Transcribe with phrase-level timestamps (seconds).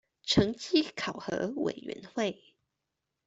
[0.23, 2.41] 成績考核委員會